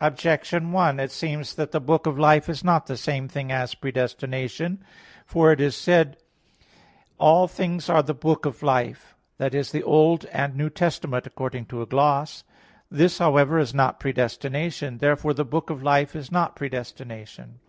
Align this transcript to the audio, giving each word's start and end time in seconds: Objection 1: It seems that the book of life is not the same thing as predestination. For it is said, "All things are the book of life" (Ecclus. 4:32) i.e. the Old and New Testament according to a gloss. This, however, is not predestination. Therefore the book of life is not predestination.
Objection 0.00 0.72
1: 0.72 0.98
It 0.98 1.12
seems 1.12 1.54
that 1.54 1.70
the 1.70 1.80
book 1.80 2.04
of 2.04 2.18
life 2.18 2.48
is 2.48 2.64
not 2.64 2.86
the 2.86 2.96
same 2.96 3.28
thing 3.28 3.52
as 3.52 3.72
predestination. 3.76 4.84
For 5.24 5.52
it 5.52 5.60
is 5.60 5.76
said, 5.76 6.16
"All 7.18 7.46
things 7.46 7.88
are 7.88 8.02
the 8.02 8.12
book 8.12 8.46
of 8.46 8.64
life" 8.64 9.14
(Ecclus. 9.38 9.50
4:32) 9.50 9.54
i.e. 9.54 9.78
the 9.82 9.86
Old 9.86 10.24
and 10.32 10.56
New 10.56 10.70
Testament 10.70 11.24
according 11.24 11.66
to 11.66 11.82
a 11.82 11.86
gloss. 11.86 12.42
This, 12.90 13.18
however, 13.18 13.60
is 13.60 13.72
not 13.72 14.00
predestination. 14.00 14.98
Therefore 14.98 15.34
the 15.34 15.44
book 15.44 15.70
of 15.70 15.84
life 15.84 16.16
is 16.16 16.32
not 16.32 16.56
predestination. 16.56 17.60